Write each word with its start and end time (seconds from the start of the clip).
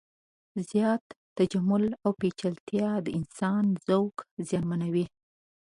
زیات 0.69 1.05
تجمل 1.37 1.83
او 2.03 2.09
پیچلتیا 2.21 2.89
د 3.05 3.07
انسان 3.17 3.63
ذوق 3.87 4.15
زیانمنوي. 4.47 5.05